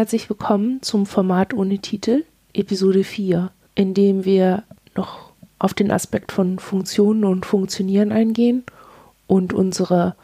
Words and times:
Herzlich 0.00 0.30
willkommen 0.30 0.80
zum 0.80 1.04
Format 1.04 1.52
ohne 1.52 1.78
Titel, 1.78 2.24
Episode 2.54 3.04
4, 3.04 3.50
in 3.74 3.92
dem 3.92 4.24
wir 4.24 4.62
noch 4.94 5.30
auf 5.58 5.74
den 5.74 5.90
Aspekt 5.90 6.32
von 6.32 6.58
Funktionen 6.58 7.22
und 7.26 7.44
Funktionieren 7.44 8.10
eingehen 8.10 8.64
und 9.26 9.52
unsere 9.52 10.14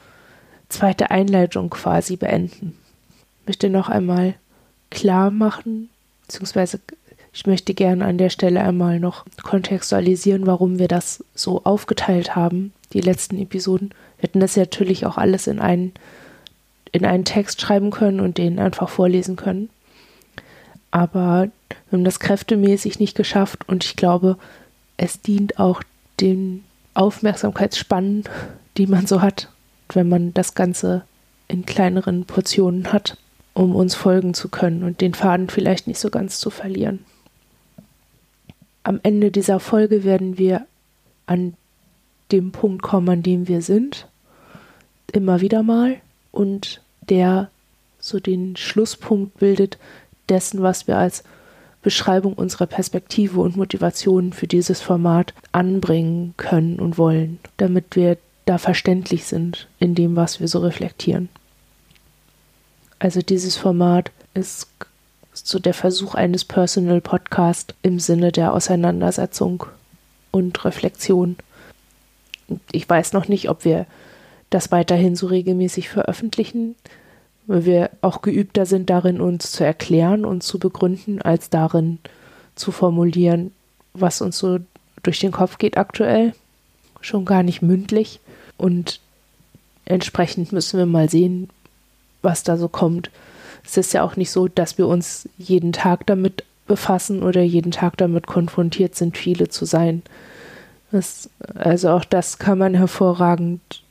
zweite 0.70 1.10
Einleitung 1.10 1.68
quasi 1.68 2.16
beenden. 2.16 2.74
Ich 3.42 3.48
möchte 3.48 3.68
noch 3.68 3.90
einmal 3.90 4.36
klar 4.88 5.30
machen, 5.30 5.90
beziehungsweise 6.22 6.80
ich 7.34 7.46
möchte 7.46 7.74
gerne 7.74 8.06
an 8.06 8.16
der 8.16 8.30
Stelle 8.30 8.62
einmal 8.62 8.98
noch 8.98 9.26
kontextualisieren, 9.42 10.46
warum 10.46 10.78
wir 10.78 10.88
das 10.88 11.22
so 11.34 11.64
aufgeteilt 11.64 12.34
haben, 12.34 12.72
die 12.94 13.02
letzten 13.02 13.38
Episoden. 13.38 13.90
Wir 13.90 14.22
hätten 14.22 14.40
das 14.40 14.56
ja 14.56 14.62
natürlich 14.62 15.04
auch 15.04 15.18
alles 15.18 15.46
in 15.46 15.58
einen, 15.58 15.92
in 16.96 17.04
einen 17.04 17.24
Text 17.24 17.60
schreiben 17.60 17.90
können 17.90 18.20
und 18.20 18.38
den 18.38 18.58
einfach 18.58 18.88
vorlesen 18.88 19.36
können. 19.36 19.70
Aber 20.90 21.48
wir 21.68 21.98
haben 21.98 22.04
das 22.04 22.20
kräftemäßig 22.20 22.98
nicht 22.98 23.16
geschafft 23.16 23.68
und 23.68 23.84
ich 23.84 23.96
glaube, 23.96 24.36
es 24.96 25.20
dient 25.20 25.58
auch 25.58 25.82
den 26.20 26.64
Aufmerksamkeitsspannen, 26.94 28.24
die 28.76 28.86
man 28.86 29.06
so 29.06 29.20
hat, 29.20 29.50
wenn 29.92 30.08
man 30.08 30.32
das 30.32 30.54
Ganze 30.54 31.04
in 31.48 31.66
kleineren 31.66 32.24
Portionen 32.24 32.92
hat, 32.92 33.18
um 33.54 33.74
uns 33.76 33.94
folgen 33.94 34.34
zu 34.34 34.48
können 34.48 34.82
und 34.82 35.00
den 35.00 35.14
Faden 35.14 35.48
vielleicht 35.48 35.86
nicht 35.86 36.00
so 36.00 36.10
ganz 36.10 36.40
zu 36.40 36.50
verlieren. 36.50 37.04
Am 38.82 39.00
Ende 39.02 39.30
dieser 39.30 39.60
Folge 39.60 40.04
werden 40.04 40.38
wir 40.38 40.66
an 41.26 41.54
dem 42.32 42.52
Punkt 42.52 42.82
kommen, 42.82 43.08
an 43.08 43.22
dem 43.22 43.48
wir 43.48 43.62
sind, 43.62 44.08
immer 45.12 45.40
wieder 45.40 45.62
mal, 45.62 45.96
und 46.32 46.80
der 47.08 47.50
so 47.98 48.20
den 48.20 48.56
Schlusspunkt 48.56 49.38
bildet 49.38 49.78
dessen, 50.28 50.62
was 50.62 50.86
wir 50.86 50.96
als 50.96 51.24
Beschreibung 51.82 52.32
unserer 52.32 52.66
Perspektive 52.66 53.40
und 53.40 53.56
Motivation 53.56 54.32
für 54.32 54.46
dieses 54.46 54.80
Format 54.80 55.34
anbringen 55.52 56.34
können 56.36 56.80
und 56.80 56.98
wollen, 56.98 57.38
damit 57.58 57.94
wir 57.94 58.18
da 58.44 58.58
verständlich 58.58 59.24
sind 59.24 59.68
in 59.78 59.94
dem, 59.94 60.16
was 60.16 60.40
wir 60.40 60.48
so 60.48 60.60
reflektieren. 60.60 61.28
Also 62.98 63.20
dieses 63.20 63.56
Format 63.56 64.10
ist 64.34 64.68
so 65.32 65.58
der 65.58 65.74
Versuch 65.74 66.14
eines 66.14 66.44
Personal 66.44 67.00
Podcast 67.00 67.74
im 67.82 68.00
Sinne 68.00 68.32
der 68.32 68.54
Auseinandersetzung 68.54 69.66
und 70.30 70.64
Reflexion. 70.64 71.36
Ich 72.72 72.88
weiß 72.88 73.12
noch 73.12 73.28
nicht, 73.28 73.50
ob 73.50 73.64
wir 73.64 73.86
das 74.50 74.70
weiterhin 74.70 75.16
so 75.16 75.26
regelmäßig 75.26 75.88
veröffentlichen 75.88 76.76
weil 77.46 77.64
wir 77.64 77.90
auch 78.00 78.22
geübter 78.22 78.66
sind 78.66 78.90
darin, 78.90 79.20
uns 79.20 79.52
zu 79.52 79.64
erklären 79.64 80.24
und 80.24 80.42
zu 80.42 80.58
begründen, 80.58 81.22
als 81.22 81.48
darin 81.50 81.98
zu 82.54 82.72
formulieren, 82.72 83.52
was 83.94 84.20
uns 84.20 84.38
so 84.38 84.58
durch 85.02 85.20
den 85.20 85.32
Kopf 85.32 85.58
geht 85.58 85.76
aktuell. 85.76 86.34
Schon 87.00 87.24
gar 87.24 87.42
nicht 87.42 87.62
mündlich. 87.62 88.20
Und 88.56 89.00
entsprechend 89.84 90.52
müssen 90.52 90.78
wir 90.78 90.86
mal 90.86 91.08
sehen, 91.08 91.48
was 92.22 92.42
da 92.42 92.56
so 92.56 92.68
kommt. 92.68 93.10
Es 93.64 93.76
ist 93.76 93.92
ja 93.92 94.02
auch 94.02 94.16
nicht 94.16 94.30
so, 94.30 94.48
dass 94.48 94.78
wir 94.78 94.88
uns 94.88 95.28
jeden 95.38 95.72
Tag 95.72 96.06
damit 96.06 96.44
befassen 96.66 97.22
oder 97.22 97.42
jeden 97.42 97.70
Tag 97.70 97.96
damit 97.96 98.26
konfrontiert 98.26 98.96
sind, 98.96 99.16
viele 99.16 99.48
zu 99.48 99.66
sein. 99.66 100.02
Das, 100.90 101.30
also 101.54 101.90
auch 101.90 102.04
das 102.04 102.38
kann 102.38 102.58
man 102.58 102.74
hervorragend 102.74 103.82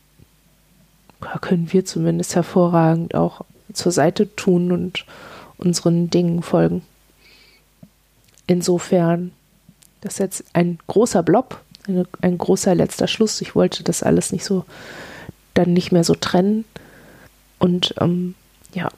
können 1.42 1.72
wir 1.72 1.86
zumindest 1.86 2.36
hervorragend 2.36 3.16
auch 3.16 3.42
zur 3.74 3.92
Seite 3.92 4.36
tun 4.36 4.72
und 4.72 5.06
unseren 5.58 6.10
Dingen 6.10 6.42
folgen. 6.42 6.84
Insofern, 8.48 9.32
das 10.02 10.14
ist 10.14 10.20
jetzt 10.20 10.44
ein 10.54 10.78
großer 10.88 11.24
Blob, 11.24 11.62
eine, 11.88 12.06
ein 12.22 12.38
großer 12.38 12.76
letzter 12.76 13.08
Schluss. 13.08 13.42
Ich 13.42 13.56
wollte 13.56 13.84
das 13.84 14.04
alles 14.04 14.32
nicht 14.32 14.46
so, 14.46 14.66
dann 15.54 15.74
nicht 15.74 15.92
mehr 15.92 16.04
so 16.04 16.16
trennen. 16.16 16.66
Und 17.60 17.96
ähm, 18.00 18.36
ja, 18.74 18.90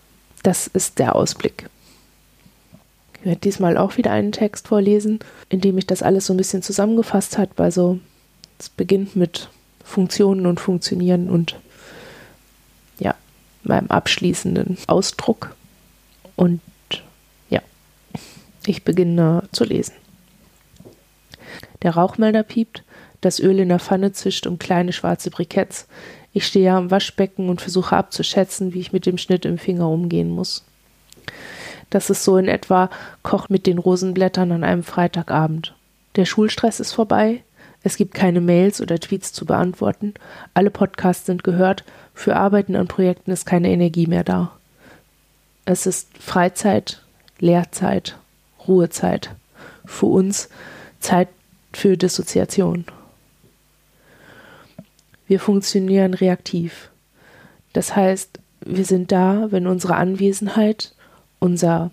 das 0.44 0.68
ist 0.68 1.00
der 1.00 1.16
Ausblick. 1.16 1.70
Ich 3.20 3.26
werde 3.26 3.42
diesmal 3.42 3.78
auch 3.78 3.98
wieder 3.98 4.12
einen 4.12 4.32
Text 4.32 4.68
vorlesen, 4.68 5.20
in 5.50 5.62
dem 5.62 5.78
ich 5.78 5.88
das 5.88 6.04
alles 6.04 6.26
so 6.26 6.34
ein 6.34 6.38
bisschen 6.38 6.62
zusammengefasst 6.62 7.38
habe. 7.38 7.52
Also 7.64 8.00
es 8.60 8.70
beginnt 8.70 9.16
mit 9.16 9.50
Funktionen 9.84 10.46
und 10.46 10.60
Funktionieren 10.60 11.30
und 11.30 11.58
meinem 13.68 13.88
abschließenden 13.88 14.78
Ausdruck. 14.88 15.56
Und 16.36 16.62
ja, 17.50 17.62
ich 18.66 18.84
beginne 18.84 19.44
zu 19.52 19.64
lesen. 19.64 19.94
Der 21.82 21.96
Rauchmelder 21.96 22.44
piept, 22.44 22.84
das 23.22 23.40
Öl 23.40 23.60
in 23.60 23.70
der 23.70 23.80
Pfanne 23.80 24.12
zischt 24.14 24.48
um 24.48 24.60
kleine 24.60 24.94
schwarze 24.94 25.30
Briketts. 25.30 25.88
Ich 26.34 26.46
stehe 26.46 26.72
am 26.74 26.92
Waschbecken 26.92 27.50
und 27.50 27.62
versuche 27.62 27.96
abzuschätzen, 27.96 28.74
wie 28.74 28.80
ich 28.80 28.94
mit 28.94 29.06
dem 29.06 29.18
Schnitt 29.18 29.46
im 29.46 29.58
Finger 29.58 29.90
umgehen 29.90 30.30
muss. 30.30 30.64
Das 31.90 32.10
ist 32.10 32.24
so 32.24 32.38
in 32.38 32.48
etwa 32.48 32.90
Koch 33.24 33.50
mit 33.50 33.66
den 33.66 33.78
Rosenblättern 33.78 34.52
an 34.52 34.64
einem 34.64 34.84
Freitagabend. 34.84 35.74
Der 36.16 36.26
Schulstress 36.26 36.80
ist 36.80 36.94
vorbei, 36.94 37.44
es 37.88 37.96
gibt 37.96 38.14
keine 38.14 38.42
Mails 38.42 38.82
oder 38.82 39.00
Tweets 39.00 39.32
zu 39.32 39.46
beantworten, 39.46 40.14
alle 40.54 40.70
Podcasts 40.70 41.26
sind 41.26 41.46
gehört 41.46 41.86
für 42.14 42.36
Arbeiten 42.36 42.76
an 42.76 42.90
Projekten 42.90 43.32
ist 43.32 43.46
keine 43.46 43.70
Energie 43.70 44.08
mehr 44.08 44.26
da. 44.26 44.52
Es 45.64 45.86
ist 45.86 46.10
Freizeit, 46.20 47.02
Lehrzeit, 47.40 48.18
Ruhezeit. 48.68 49.32
Für 49.86 50.08
uns 50.08 50.50
Zeit 51.00 51.30
für 51.72 51.96
Dissoziation. 51.96 52.84
Wir 55.28 55.40
funktionieren 55.40 56.14
reaktiv. 56.14 56.90
Das 57.72 57.96
heißt, 57.96 58.40
wir 58.66 58.84
sind 58.84 59.14
da, 59.14 59.48
wenn 59.52 59.66
unsere 59.66 59.96
Anwesenheit, 59.96 60.94
unser 61.40 61.92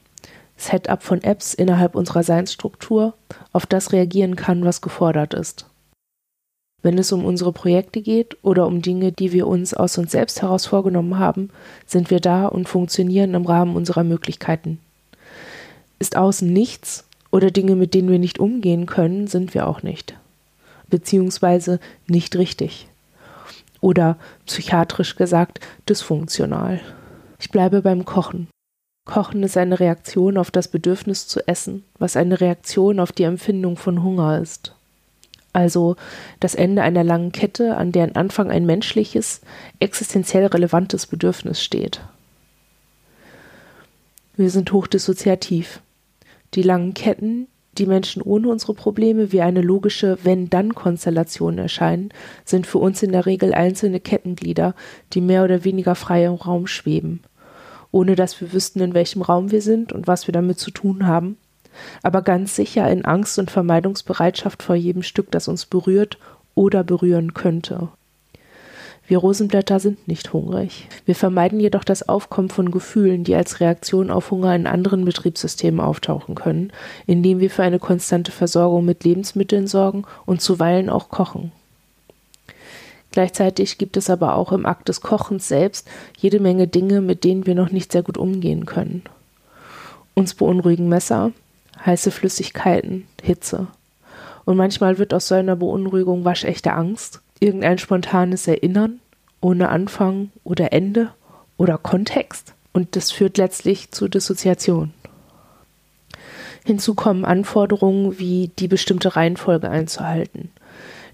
Setup 0.56 1.04
von 1.04 1.22
Apps 1.22 1.54
innerhalb 1.54 1.94
unserer 1.94 2.24
Seinsstruktur 2.24 3.14
auf 3.52 3.64
das 3.64 3.92
reagieren 3.92 4.34
kann, 4.34 4.64
was 4.64 4.80
gefordert 4.80 5.34
ist 5.34 5.66
wenn 6.84 6.98
es 6.98 7.12
um 7.12 7.24
unsere 7.24 7.50
Projekte 7.50 8.02
geht 8.02 8.36
oder 8.42 8.66
um 8.66 8.82
Dinge, 8.82 9.10
die 9.10 9.32
wir 9.32 9.46
uns 9.46 9.72
aus 9.72 9.96
uns 9.96 10.12
selbst 10.12 10.42
heraus 10.42 10.66
vorgenommen 10.66 11.18
haben, 11.18 11.48
sind 11.86 12.10
wir 12.10 12.20
da 12.20 12.46
und 12.46 12.68
funktionieren 12.68 13.32
im 13.32 13.46
Rahmen 13.46 13.74
unserer 13.74 14.04
Möglichkeiten. 14.04 14.78
Ist 15.98 16.14
außen 16.14 16.46
nichts 16.46 17.08
oder 17.30 17.50
Dinge, 17.50 17.74
mit 17.74 17.94
denen 17.94 18.10
wir 18.10 18.18
nicht 18.18 18.38
umgehen 18.38 18.84
können, 18.84 19.26
sind 19.28 19.54
wir 19.54 19.66
auch 19.66 19.82
nicht. 19.82 20.14
Beziehungsweise 20.90 21.80
nicht 22.06 22.36
richtig. 22.36 22.86
Oder 23.80 24.18
psychiatrisch 24.44 25.16
gesagt 25.16 25.60
dysfunktional. 25.88 26.82
Ich 27.40 27.50
bleibe 27.50 27.80
beim 27.80 28.04
Kochen. 28.04 28.48
Kochen 29.06 29.42
ist 29.42 29.56
eine 29.56 29.80
Reaktion 29.80 30.36
auf 30.36 30.50
das 30.50 30.68
Bedürfnis 30.68 31.26
zu 31.26 31.48
essen, 31.48 31.82
was 31.98 32.16
eine 32.16 32.42
Reaktion 32.42 33.00
auf 33.00 33.12
die 33.12 33.24
Empfindung 33.24 33.78
von 33.78 34.02
Hunger 34.02 34.38
ist 34.38 34.73
also 35.54 35.96
das 36.40 36.54
Ende 36.54 36.82
einer 36.82 37.04
langen 37.04 37.32
Kette, 37.32 37.76
an 37.76 37.92
deren 37.92 38.16
Anfang 38.16 38.50
ein 38.50 38.66
menschliches, 38.66 39.40
existenziell 39.78 40.46
relevantes 40.46 41.06
Bedürfnis 41.06 41.62
steht. 41.62 42.00
Wir 44.36 44.50
sind 44.50 44.72
hochdissoziativ. 44.72 45.80
Die 46.54 46.62
langen 46.62 46.92
Ketten, 46.92 47.46
die 47.78 47.86
Menschen 47.86 48.20
ohne 48.20 48.48
unsere 48.48 48.74
Probleme 48.74 49.30
wie 49.30 49.42
eine 49.42 49.60
logische 49.60 50.18
Wenn-Dann-Konstellation 50.24 51.58
erscheinen, 51.58 52.10
sind 52.44 52.66
für 52.66 52.78
uns 52.78 53.02
in 53.02 53.12
der 53.12 53.26
Regel 53.26 53.54
einzelne 53.54 54.00
Kettenglieder, 54.00 54.74
die 55.12 55.20
mehr 55.20 55.44
oder 55.44 55.64
weniger 55.64 55.94
frei 55.94 56.24
im 56.24 56.34
Raum 56.34 56.66
schweben, 56.66 57.20
ohne 57.92 58.16
dass 58.16 58.40
wir 58.40 58.52
wüssten, 58.52 58.80
in 58.80 58.94
welchem 58.94 59.22
Raum 59.22 59.52
wir 59.52 59.62
sind 59.62 59.92
und 59.92 60.08
was 60.08 60.26
wir 60.26 60.32
damit 60.32 60.58
zu 60.58 60.72
tun 60.72 61.06
haben, 61.06 61.36
aber 62.02 62.22
ganz 62.22 62.56
sicher 62.56 62.90
in 62.90 63.04
Angst 63.04 63.38
und 63.38 63.50
Vermeidungsbereitschaft 63.50 64.62
vor 64.62 64.74
jedem 64.74 65.02
Stück, 65.02 65.30
das 65.30 65.48
uns 65.48 65.66
berührt 65.66 66.18
oder 66.54 66.84
berühren 66.84 67.34
könnte. 67.34 67.88
Wir 69.06 69.18
Rosenblätter 69.18 69.80
sind 69.80 70.08
nicht 70.08 70.32
hungrig. 70.32 70.88
Wir 71.04 71.14
vermeiden 71.14 71.60
jedoch 71.60 71.84
das 71.84 72.08
Aufkommen 72.08 72.48
von 72.48 72.70
Gefühlen, 72.70 73.22
die 73.22 73.34
als 73.34 73.60
Reaktion 73.60 74.10
auf 74.10 74.30
Hunger 74.30 74.54
in 74.54 74.66
anderen 74.66 75.04
Betriebssystemen 75.04 75.80
auftauchen 75.80 76.34
können, 76.34 76.72
indem 77.06 77.38
wir 77.38 77.50
für 77.50 77.64
eine 77.64 77.78
konstante 77.78 78.32
Versorgung 78.32 78.86
mit 78.86 79.04
Lebensmitteln 79.04 79.66
sorgen 79.66 80.04
und 80.24 80.40
zuweilen 80.40 80.88
auch 80.88 81.10
kochen. 81.10 81.52
Gleichzeitig 83.12 83.76
gibt 83.76 83.98
es 83.98 84.08
aber 84.08 84.36
auch 84.36 84.52
im 84.52 84.64
Akt 84.64 84.88
des 84.88 85.02
Kochens 85.02 85.46
selbst 85.48 85.86
jede 86.16 86.40
Menge 86.40 86.66
Dinge, 86.66 87.02
mit 87.02 87.24
denen 87.24 87.46
wir 87.46 87.54
noch 87.54 87.70
nicht 87.70 87.92
sehr 87.92 88.02
gut 88.02 88.16
umgehen 88.16 88.64
können. 88.64 89.02
Uns 90.14 90.34
beunruhigen 90.34 90.88
Messer, 90.88 91.30
heiße 91.84 92.10
Flüssigkeiten, 92.10 93.06
Hitze. 93.22 93.66
Und 94.44 94.56
manchmal 94.56 94.98
wird 94.98 95.14
aus 95.14 95.28
so 95.28 95.34
einer 95.34 95.56
Beunruhigung 95.56 96.24
waschechte 96.24 96.72
Angst, 96.72 97.20
irgendein 97.40 97.78
spontanes 97.78 98.46
Erinnern, 98.46 99.00
ohne 99.40 99.68
Anfang 99.68 100.30
oder 100.42 100.72
Ende 100.72 101.10
oder 101.56 101.78
Kontext. 101.78 102.54
Und 102.72 102.96
das 102.96 103.10
führt 103.10 103.38
letztlich 103.38 103.90
zu 103.92 104.08
Dissoziation. 104.08 104.92
Hinzu 106.64 106.94
kommen 106.94 107.24
Anforderungen 107.24 108.18
wie 108.18 108.50
die 108.58 108.68
bestimmte 108.68 109.16
Reihenfolge 109.16 109.68
einzuhalten, 109.68 110.50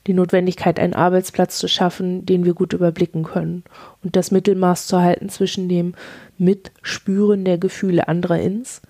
die 0.06 0.14
Notwendigkeit, 0.14 0.78
einen 0.78 0.94
Arbeitsplatz 0.94 1.58
zu 1.58 1.68
schaffen, 1.68 2.24
den 2.24 2.44
wir 2.44 2.54
gut 2.54 2.72
überblicken 2.72 3.24
können 3.24 3.64
und 4.04 4.14
das 4.14 4.30
Mittelmaß 4.30 4.86
zu 4.86 5.00
halten 5.00 5.28
zwischen 5.28 5.68
dem 5.68 5.94
Mitspüren 6.38 7.44
der 7.44 7.58
Gefühle 7.58 8.06
anderer 8.06 8.38
ins, 8.38 8.80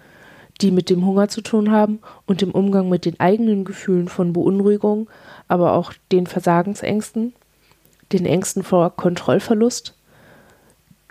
die 0.60 0.70
mit 0.70 0.90
dem 0.90 1.04
Hunger 1.04 1.28
zu 1.28 1.40
tun 1.40 1.70
haben, 1.70 2.00
und 2.26 2.40
dem 2.40 2.50
Umgang 2.50 2.88
mit 2.88 3.04
den 3.04 3.18
eigenen 3.18 3.64
Gefühlen 3.64 4.08
von 4.08 4.32
Beunruhigung, 4.32 5.08
aber 5.48 5.72
auch 5.72 5.92
den 6.12 6.26
Versagensängsten, 6.26 7.32
den 8.12 8.26
Ängsten 8.26 8.62
vor 8.62 8.90
Kontrollverlust 8.96 9.96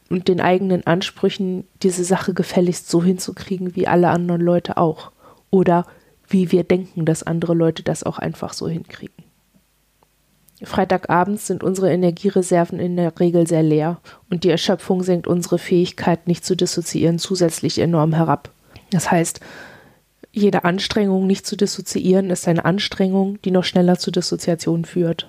und 0.10 0.28
den 0.28 0.42
eigenen 0.42 0.86
Ansprüchen, 0.86 1.66
diese 1.84 2.04
Sache 2.04 2.34
gefälligst 2.34 2.90
so 2.90 3.04
hinzukriegen 3.04 3.76
wie 3.76 3.88
alle 3.88 4.10
anderen 4.10 4.42
Leute 4.42 4.78
auch 4.78 5.12
oder 5.50 5.86
wie 6.28 6.52
wir 6.52 6.64
denken, 6.64 7.06
dass 7.06 7.24
andere 7.24 7.54
Leute 7.54 7.84
das 7.84 8.04
auch 8.04 8.20
einfach 8.20 8.54
so 8.54 8.68
hinkriegen. 8.68 9.24
Freitagabends 10.62 11.48
sind 11.48 11.64
unsere 11.64 11.92
Energiereserven 11.92 12.80
in 12.80 12.98
der 12.98 13.18
Regel 13.20 13.48
sehr 13.48 13.64
leer 13.64 14.00
und 14.30 14.44
die 14.44 14.50
Erschöpfung 14.50 15.04
senkt 15.04 15.26
unsere 15.26 15.58
Fähigkeit, 15.58 16.28
nicht 16.28 16.44
zu 16.44 16.56
dissoziieren, 16.56 17.18
zusätzlich 17.18 17.80
enorm 17.80 18.14
herab. 18.14 18.52
Das 18.92 19.12
heißt, 19.12 19.40
jede 20.32 20.64
Anstrengung, 20.64 21.28
nicht 21.28 21.46
zu 21.46 21.56
dissoziieren, 21.56 22.30
ist 22.30 22.48
eine 22.48 22.66
Anstrengung, 22.66 23.42
die 23.44 23.52
noch 23.52 23.64
schneller 23.64 23.98
zu 23.98 24.12
Dissoziation 24.12 24.86
führt. 24.86 25.28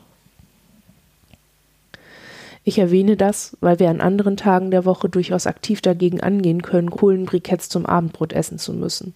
Ich 2.62 2.78
erwähne 2.78 3.16
das, 3.16 3.56
weil 3.60 3.78
wir 3.78 3.88
an 3.88 4.02
anderen 4.02 4.36
Tagen 4.36 4.70
der 4.70 4.84
Woche 4.84 5.08
durchaus 5.08 5.46
aktiv 5.46 5.80
dagegen 5.80 6.20
angehen 6.20 6.60
können, 6.60 6.90
Kohlenbriketts 6.90 7.70
zum 7.70 7.86
Abendbrot 7.86 8.34
essen 8.34 8.58
zu 8.58 8.74
müssen. 8.74 9.14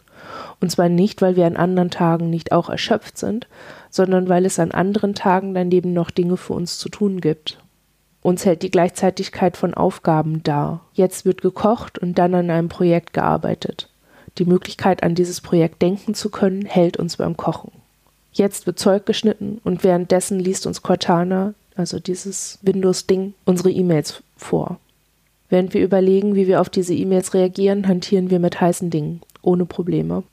Und 0.60 0.70
zwar 0.70 0.88
nicht, 0.88 1.20
weil 1.20 1.36
wir 1.36 1.46
an 1.46 1.56
anderen 1.56 1.90
Tagen 1.90 2.30
nicht 2.30 2.52
auch 2.52 2.70
erschöpft 2.70 3.18
sind, 3.18 3.46
sondern 3.90 4.30
weil 4.30 4.46
es 4.46 4.58
an 4.58 4.70
anderen 4.70 5.14
Tagen 5.14 5.52
daneben 5.52 5.92
noch 5.92 6.10
Dinge 6.10 6.38
für 6.38 6.54
uns 6.54 6.78
zu 6.78 6.88
tun 6.88 7.20
gibt. 7.20 7.58
Uns 8.22 8.46
hält 8.46 8.62
die 8.62 8.70
Gleichzeitigkeit 8.70 9.58
von 9.58 9.74
Aufgaben 9.74 10.42
dar. 10.42 10.80
Jetzt 10.94 11.26
wird 11.26 11.42
gekocht 11.42 11.98
und 11.98 12.18
dann 12.18 12.34
an 12.34 12.48
einem 12.48 12.70
Projekt 12.70 13.12
gearbeitet. 13.12 13.90
Die 14.38 14.44
Möglichkeit, 14.44 15.02
an 15.02 15.14
dieses 15.14 15.40
Projekt 15.40 15.80
denken 15.80 16.14
zu 16.14 16.28
können, 16.28 16.64
hält 16.64 16.96
uns 16.96 17.16
beim 17.16 17.36
Kochen. 17.36 17.70
Jetzt 18.32 18.66
wird 18.66 18.80
Zeug 18.80 19.06
geschnitten 19.06 19.60
und 19.62 19.84
währenddessen 19.84 20.40
liest 20.40 20.66
uns 20.66 20.82
Cortana, 20.82 21.54
also 21.76 22.00
dieses 22.00 22.58
Windows-Ding, 22.62 23.34
unsere 23.44 23.70
E-Mails 23.70 24.22
vor. 24.36 24.78
Während 25.48 25.72
wir 25.72 25.84
überlegen, 25.84 26.34
wie 26.34 26.48
wir 26.48 26.60
auf 26.60 26.68
diese 26.68 26.94
E-Mails 26.94 27.32
reagieren, 27.34 27.86
hantieren 27.86 28.30
wir 28.30 28.40
mit 28.40 28.60
heißen 28.60 28.90
Dingen, 28.90 29.20
ohne 29.42 29.66
Probleme. 29.66 30.24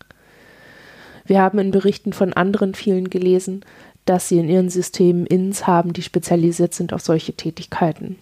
Wir 1.26 1.42
haben 1.42 1.60
in 1.60 1.70
Berichten 1.70 2.14
von 2.14 2.34
anderen 2.34 2.74
vielen 2.74 3.12
gelesen, 3.12 3.64
dass 4.06 4.28
sie 4.28 4.40
in 4.40 4.50
ihren 4.50 4.72
Systemen 4.72 5.28
Ins 5.28 5.68
haben, 5.68 5.94
die 5.94 6.02
spezialisiert 6.02 6.74
sind 6.74 6.92
auf 6.94 7.02
solche 7.02 7.34
Tätigkeiten. 7.34 8.18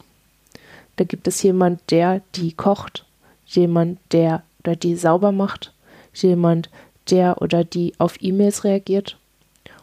Da 0.97 1.05
gibt 1.05 1.27
es 1.29 1.41
jemand, 1.41 1.79
der 1.89 2.21
die 2.35 2.51
kocht, 2.51 3.05
jemand, 3.45 3.97
der 4.11 4.43
oder 4.59 4.75
die 4.75 4.95
sauber 4.95 5.31
macht, 5.31 5.73
jemand, 6.13 6.69
der 7.09 7.41
oder 7.41 7.63
die 7.63 7.93
auf 7.97 8.21
E-Mails 8.21 8.63
reagiert. 8.63 9.17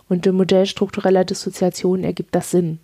Und 0.09 0.27
im 0.27 0.37
Modell 0.37 0.67
struktureller 0.67 1.25
Dissoziation 1.25 2.05
ergibt 2.05 2.35
das 2.35 2.51
Sinn 2.51 2.79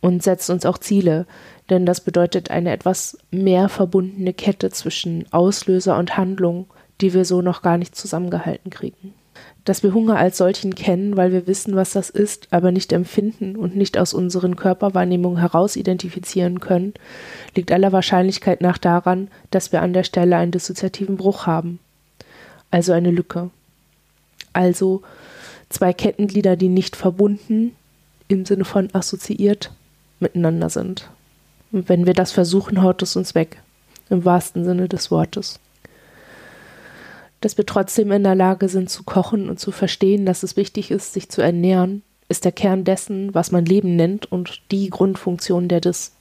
und 0.00 0.22
setzt 0.22 0.50
uns 0.50 0.66
auch 0.66 0.78
Ziele, 0.78 1.26
denn 1.68 1.86
das 1.86 2.00
bedeutet 2.00 2.50
eine 2.50 2.72
etwas 2.72 3.18
mehr 3.30 3.68
verbundene 3.68 4.32
Kette 4.34 4.70
zwischen 4.70 5.24
Auslöser 5.32 5.96
und 5.98 6.16
Handlung, 6.16 6.66
die 7.00 7.14
wir 7.14 7.24
so 7.24 7.42
noch 7.42 7.62
gar 7.62 7.78
nicht 7.78 7.94
zusammengehalten 7.94 8.70
kriegen. 8.70 9.14
Dass 9.64 9.82
wir 9.82 9.92
Hunger 9.94 10.16
als 10.16 10.38
solchen 10.38 10.74
kennen, 10.74 11.16
weil 11.16 11.32
wir 11.32 11.46
wissen, 11.46 11.76
was 11.76 11.92
das 11.92 12.10
ist, 12.10 12.48
aber 12.50 12.72
nicht 12.72 12.92
empfinden 12.92 13.56
und 13.56 13.76
nicht 13.76 13.98
aus 13.98 14.14
unseren 14.14 14.56
Körperwahrnehmungen 14.56 15.38
heraus 15.38 15.76
identifizieren 15.76 16.60
können, 16.60 16.94
liegt 17.54 17.70
aller 17.72 17.92
Wahrscheinlichkeit 17.92 18.60
nach 18.60 18.78
daran, 18.78 19.28
dass 19.50 19.72
wir 19.72 19.82
an 19.82 19.92
der 19.92 20.04
Stelle 20.04 20.36
einen 20.36 20.52
dissoziativen 20.52 21.16
Bruch 21.16 21.46
haben, 21.46 21.78
also 22.70 22.92
eine 22.92 23.10
Lücke. 23.10 23.50
Also 24.52 25.02
zwei 25.68 25.92
Kettenglieder, 25.92 26.56
die 26.56 26.68
nicht 26.68 26.96
verbunden 26.96 27.76
im 28.28 28.46
Sinne 28.46 28.64
von 28.64 28.88
assoziiert 28.92 29.72
miteinander 30.20 30.70
sind. 30.70 31.10
Und 31.72 31.88
wenn 31.88 32.06
wir 32.06 32.14
das 32.14 32.32
versuchen, 32.32 32.82
haut 32.82 33.02
es 33.02 33.16
uns 33.16 33.34
weg, 33.34 33.62
im 34.08 34.24
wahrsten 34.24 34.64
Sinne 34.64 34.88
des 34.88 35.10
Wortes. 35.10 35.60
Dass 37.40 37.56
wir 37.56 37.66
trotzdem 37.66 38.12
in 38.12 38.22
der 38.22 38.34
Lage 38.34 38.68
sind 38.68 38.90
zu 38.90 39.02
kochen 39.02 39.48
und 39.48 39.58
zu 39.58 39.72
verstehen, 39.72 40.26
dass 40.26 40.42
es 40.42 40.56
wichtig 40.56 40.90
ist, 40.90 41.12
sich 41.12 41.28
zu 41.28 41.40
ernähren, 41.40 42.02
ist 42.28 42.44
der 42.44 42.52
Kern 42.52 42.84
dessen, 42.84 43.34
was 43.34 43.50
man 43.50 43.64
Leben 43.64 43.96
nennt 43.96 44.30
und 44.30 44.62
die 44.70 44.90
Grundfunktion 44.90 45.68
der 45.68 45.80
Dis. 45.80 46.12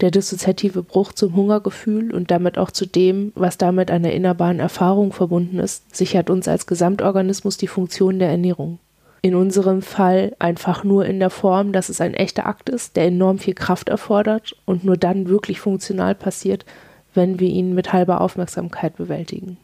Der 0.00 0.10
dissoziative 0.10 0.82
Bruch 0.82 1.12
zum 1.12 1.36
Hungergefühl 1.36 2.12
und 2.14 2.30
damit 2.30 2.56
auch 2.56 2.70
zu 2.70 2.86
dem, 2.86 3.32
was 3.34 3.58
damit 3.58 3.90
einer 3.90 4.12
innerbaren 4.12 4.58
Erfahrung 4.58 5.12
verbunden 5.12 5.58
ist, 5.58 5.94
sichert 5.94 6.30
uns 6.30 6.48
als 6.48 6.66
Gesamtorganismus 6.66 7.58
die 7.58 7.66
Funktion 7.66 8.18
der 8.18 8.30
Ernährung 8.30 8.78
in 9.22 9.34
unserem 9.34 9.82
Fall 9.82 10.34
einfach 10.38 10.84
nur 10.84 11.04
in 11.04 11.20
der 11.20 11.30
Form, 11.30 11.72
dass 11.72 11.88
es 11.88 12.00
ein 12.00 12.14
echter 12.14 12.46
Akt 12.46 12.68
ist, 12.68 12.96
der 12.96 13.06
enorm 13.06 13.38
viel 13.38 13.54
Kraft 13.54 13.88
erfordert 13.88 14.56
und 14.64 14.84
nur 14.84 14.96
dann 14.96 15.28
wirklich 15.28 15.60
funktional 15.60 16.14
passiert, 16.14 16.64
wenn 17.14 17.38
wir 17.38 17.48
ihn 17.48 17.74
mit 17.74 17.92
halber 17.92 18.20
Aufmerksamkeit 18.20 18.96
bewältigen. 18.96 19.58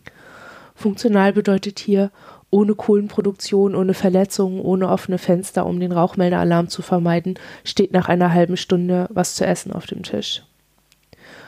Funktional 0.77 1.33
bedeutet 1.33 1.79
hier 1.79 2.11
ohne 2.51 2.75
Kohlenproduktion, 2.75 3.75
ohne 3.75 3.95
Verletzungen, 3.95 4.61
ohne 4.61 4.89
offene 4.91 5.17
Fenster, 5.17 5.65
um 5.65 5.81
den 5.81 5.91
Rauchmeldealarm 5.91 6.69
zu 6.69 6.83
vermeiden, 6.83 7.39
steht 7.65 7.93
nach 7.93 8.09
einer 8.09 8.33
halben 8.33 8.59
Stunde 8.59 9.09
was 9.11 9.35
zu 9.35 9.47
essen 9.47 9.73
auf 9.73 9.87
dem 9.87 10.03
Tisch. 10.03 10.45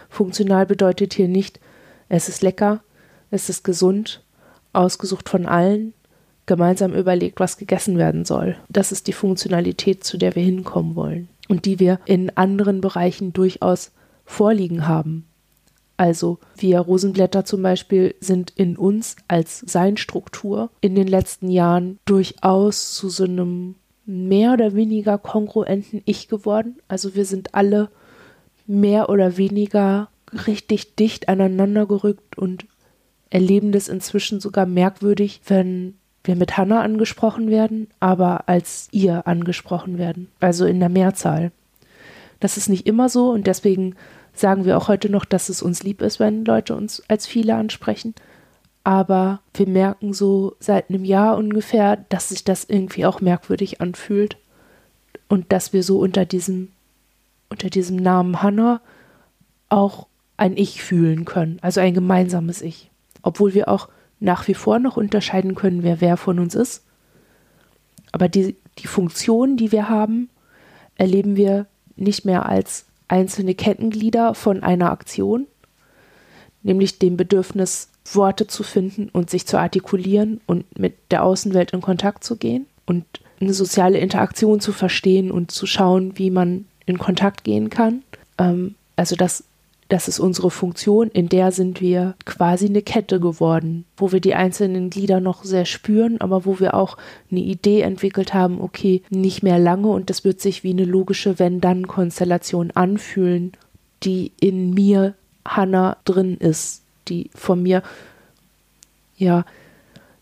Funktional 0.08 0.64
bedeutet 0.64 1.12
hier 1.12 1.28
nicht, 1.28 1.60
es 2.08 2.30
ist 2.30 2.42
lecker, 2.42 2.80
es 3.30 3.50
ist 3.50 3.64
gesund, 3.64 4.22
ausgesucht 4.72 5.28
von 5.28 5.44
allen, 5.44 5.92
gemeinsam 6.46 6.94
überlegt, 6.94 7.38
was 7.38 7.58
gegessen 7.58 7.98
werden 7.98 8.24
soll. 8.24 8.56
Das 8.70 8.92
ist 8.92 9.06
die 9.06 9.12
Funktionalität, 9.12 10.04
zu 10.04 10.16
der 10.16 10.34
wir 10.34 10.42
hinkommen 10.42 10.96
wollen 10.96 11.28
und 11.48 11.66
die 11.66 11.78
wir 11.78 12.00
in 12.06 12.34
anderen 12.36 12.80
Bereichen 12.80 13.34
durchaus 13.34 13.92
vorliegen 14.24 14.88
haben. 14.88 15.26
Also 15.98 16.38
wir 16.56 16.78
Rosenblätter 16.78 17.44
zum 17.44 17.60
Beispiel 17.60 18.14
sind 18.20 18.52
in 18.54 18.78
uns 18.78 19.16
als 19.26 19.58
Seinstruktur 19.66 20.70
in 20.80 20.94
den 20.94 21.08
letzten 21.08 21.50
Jahren 21.50 21.98
durchaus 22.04 22.94
zu 22.94 23.08
so 23.10 23.24
einem 23.24 23.74
mehr 24.06 24.52
oder 24.52 24.74
weniger 24.74 25.18
kongruenten 25.18 26.00
Ich 26.06 26.28
geworden. 26.28 26.76
Also 26.86 27.16
wir 27.16 27.26
sind 27.26 27.54
alle 27.54 27.90
mehr 28.66 29.10
oder 29.10 29.36
weniger 29.36 30.08
richtig 30.46 30.94
dicht 30.94 31.28
aneinander 31.28 31.84
gerückt 31.86 32.38
und 32.38 32.66
erleben 33.30 33.72
das 33.72 33.88
inzwischen 33.88 34.38
sogar 34.38 34.66
merkwürdig, 34.66 35.40
wenn 35.48 35.94
wir 36.22 36.36
mit 36.36 36.56
Hannah 36.56 36.82
angesprochen 36.82 37.50
werden, 37.50 37.88
aber 37.98 38.48
als 38.48 38.88
ihr 38.92 39.26
angesprochen 39.26 39.98
werden, 39.98 40.28
also 40.38 40.64
in 40.64 40.78
der 40.78 40.90
Mehrzahl. 40.90 41.50
Das 42.38 42.56
ist 42.56 42.68
nicht 42.68 42.86
immer 42.86 43.08
so 43.08 43.30
und 43.30 43.48
deswegen 43.48 43.96
sagen 44.40 44.64
wir 44.64 44.76
auch 44.76 44.88
heute 44.88 45.10
noch, 45.10 45.24
dass 45.24 45.48
es 45.48 45.62
uns 45.62 45.82
lieb 45.82 46.02
ist, 46.02 46.20
wenn 46.20 46.44
Leute 46.44 46.74
uns 46.74 47.02
als 47.08 47.26
viele 47.26 47.54
ansprechen. 47.54 48.14
Aber 48.84 49.40
wir 49.54 49.68
merken 49.68 50.12
so 50.12 50.56
seit 50.60 50.88
einem 50.88 51.04
Jahr 51.04 51.36
ungefähr, 51.36 51.96
dass 52.08 52.30
sich 52.30 52.44
das 52.44 52.64
irgendwie 52.64 53.04
auch 53.04 53.20
merkwürdig 53.20 53.80
anfühlt 53.80 54.36
und 55.28 55.52
dass 55.52 55.72
wir 55.72 55.82
so 55.82 55.98
unter 55.98 56.24
diesem 56.24 56.70
unter 57.50 57.70
diesem 57.70 57.96
Namen 57.96 58.42
Hannah 58.42 58.80
auch 59.68 60.06
ein 60.36 60.56
Ich 60.56 60.82
fühlen 60.82 61.24
können, 61.24 61.58
also 61.62 61.80
ein 61.80 61.94
gemeinsames 61.94 62.62
Ich, 62.62 62.90
obwohl 63.22 63.54
wir 63.54 63.68
auch 63.68 63.88
nach 64.20 64.46
wie 64.48 64.54
vor 64.54 64.78
noch 64.78 64.96
unterscheiden 64.96 65.54
können, 65.54 65.82
wer 65.82 66.00
wer 66.00 66.16
von 66.16 66.38
uns 66.38 66.54
ist. 66.54 66.84
Aber 68.12 68.28
die, 68.28 68.56
die 68.78 68.86
Funktion, 68.86 69.56
die 69.56 69.72
wir 69.72 69.88
haben, 69.88 70.28
erleben 70.96 71.36
wir 71.36 71.66
nicht 71.96 72.24
mehr 72.24 72.46
als 72.46 72.87
einzelne 73.08 73.54
Kettenglieder 73.54 74.34
von 74.34 74.62
einer 74.62 74.90
Aktion, 74.90 75.46
nämlich 76.62 76.98
dem 76.98 77.16
Bedürfnis, 77.16 77.88
Worte 78.14 78.46
zu 78.46 78.62
finden 78.62 79.10
und 79.10 79.28
sich 79.28 79.46
zu 79.46 79.58
artikulieren 79.58 80.40
und 80.46 80.78
mit 80.78 80.94
der 81.10 81.24
Außenwelt 81.24 81.72
in 81.72 81.80
Kontakt 81.80 82.24
zu 82.24 82.36
gehen 82.36 82.66
und 82.86 83.04
eine 83.40 83.52
soziale 83.52 83.98
Interaktion 83.98 84.60
zu 84.60 84.72
verstehen 84.72 85.30
und 85.30 85.50
zu 85.50 85.66
schauen, 85.66 86.16
wie 86.16 86.30
man 86.30 86.66
in 86.86 86.98
Kontakt 86.98 87.44
gehen 87.44 87.70
kann. 87.70 88.02
Ähm, 88.38 88.74
also 88.96 89.14
das 89.14 89.44
das 89.88 90.06
ist 90.06 90.18
unsere 90.18 90.50
Funktion, 90.50 91.08
in 91.08 91.30
der 91.30 91.50
sind 91.50 91.80
wir 91.80 92.14
quasi 92.26 92.66
eine 92.66 92.82
Kette 92.82 93.20
geworden, 93.20 93.86
wo 93.96 94.12
wir 94.12 94.20
die 94.20 94.34
einzelnen 94.34 94.90
Glieder 94.90 95.20
noch 95.20 95.44
sehr 95.44 95.64
spüren, 95.64 96.20
aber 96.20 96.44
wo 96.44 96.60
wir 96.60 96.74
auch 96.74 96.98
eine 97.30 97.40
Idee 97.40 97.80
entwickelt 97.80 98.34
haben, 98.34 98.60
okay, 98.60 99.02
nicht 99.08 99.42
mehr 99.42 99.58
lange 99.58 99.88
und 99.88 100.10
das 100.10 100.24
wird 100.24 100.40
sich 100.42 100.62
wie 100.62 100.72
eine 100.72 100.84
logische 100.84 101.38
Wenn-Dann-Konstellation 101.38 102.70
anfühlen, 102.72 103.52
die 104.02 104.32
in 104.40 104.74
mir 104.74 105.14
Hannah 105.46 105.96
drin 106.04 106.36
ist, 106.36 106.82
die 107.08 107.30
von 107.34 107.62
mir 107.62 107.82
ja 109.16 109.46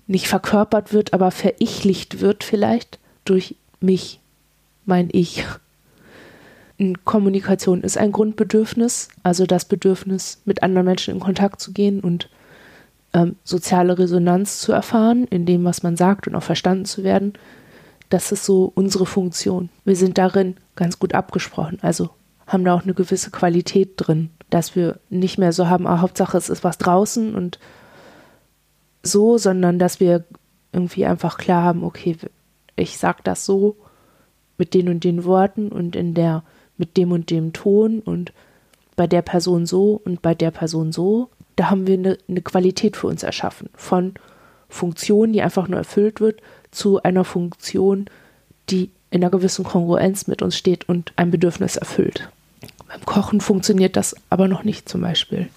nicht 0.06 0.28
verkörpert 0.28 0.92
wird, 0.92 1.12
aber 1.12 1.32
verichlicht 1.32 2.20
wird 2.20 2.44
vielleicht 2.44 3.00
durch 3.24 3.56
mich, 3.80 4.20
mein 4.84 5.08
Ich. 5.10 5.44
Kommunikation 7.04 7.82
ist 7.82 7.96
ein 7.96 8.12
Grundbedürfnis, 8.12 9.08
also 9.22 9.46
das 9.46 9.64
Bedürfnis, 9.64 10.42
mit 10.44 10.62
anderen 10.62 10.86
Menschen 10.86 11.14
in 11.14 11.20
Kontakt 11.20 11.60
zu 11.60 11.72
gehen 11.72 12.00
und 12.00 12.28
ähm, 13.14 13.36
soziale 13.44 13.98
Resonanz 13.98 14.60
zu 14.60 14.72
erfahren, 14.72 15.26
in 15.30 15.46
dem, 15.46 15.64
was 15.64 15.82
man 15.82 15.96
sagt 15.96 16.28
und 16.28 16.34
auch 16.34 16.42
verstanden 16.42 16.84
zu 16.84 17.02
werden. 17.02 17.32
Das 18.10 18.30
ist 18.30 18.44
so 18.44 18.70
unsere 18.74 19.06
Funktion. 19.06 19.70
Wir 19.84 19.96
sind 19.96 20.18
darin 20.18 20.56
ganz 20.76 20.98
gut 20.98 21.14
abgesprochen, 21.14 21.78
also 21.80 22.10
haben 22.46 22.64
da 22.64 22.74
auch 22.74 22.82
eine 22.82 22.94
gewisse 22.94 23.30
Qualität 23.30 23.94
drin, 23.96 24.30
dass 24.50 24.76
wir 24.76 25.00
nicht 25.08 25.38
mehr 25.38 25.52
so 25.52 25.68
haben, 25.68 25.86
ah, 25.86 26.00
Hauptsache 26.00 26.36
es 26.36 26.50
ist 26.50 26.62
was 26.62 26.78
draußen 26.78 27.34
und 27.34 27.58
so, 29.02 29.38
sondern 29.38 29.78
dass 29.78 29.98
wir 29.98 30.24
irgendwie 30.72 31.06
einfach 31.06 31.38
klar 31.38 31.62
haben, 31.62 31.82
okay, 31.82 32.16
ich 32.76 32.98
sag 32.98 33.24
das 33.24 33.46
so 33.46 33.76
mit 34.58 34.74
den 34.74 34.88
und 34.88 35.04
den 35.04 35.24
Worten 35.24 35.72
und 35.72 35.96
in 35.96 36.14
der 36.14 36.44
mit 36.78 36.96
dem 36.96 37.12
und 37.12 37.30
dem 37.30 37.52
Ton 37.52 38.00
und 38.00 38.32
bei 38.96 39.06
der 39.06 39.22
Person 39.22 39.66
so 39.66 40.00
und 40.04 40.22
bei 40.22 40.34
der 40.34 40.50
Person 40.50 40.92
so. 40.92 41.30
Da 41.56 41.70
haben 41.70 41.86
wir 41.86 41.94
eine, 41.94 42.18
eine 42.28 42.42
Qualität 42.42 42.96
für 42.96 43.06
uns 43.06 43.22
erschaffen. 43.22 43.70
Von 43.74 44.14
Funktion, 44.68 45.32
die 45.32 45.42
einfach 45.42 45.68
nur 45.68 45.78
erfüllt 45.78 46.20
wird, 46.20 46.40
zu 46.70 47.02
einer 47.02 47.24
Funktion, 47.24 48.06
die 48.68 48.90
in 49.10 49.22
einer 49.22 49.30
gewissen 49.30 49.64
Kongruenz 49.64 50.26
mit 50.26 50.42
uns 50.42 50.56
steht 50.56 50.88
und 50.88 51.12
ein 51.16 51.30
Bedürfnis 51.30 51.76
erfüllt. 51.76 52.28
Beim 52.88 53.04
Kochen 53.04 53.40
funktioniert 53.40 53.96
das 53.96 54.14
aber 54.30 54.48
noch 54.48 54.64
nicht 54.64 54.88
zum 54.88 55.00
Beispiel. 55.00 55.48